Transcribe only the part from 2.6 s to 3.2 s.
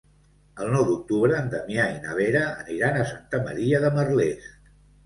aniran a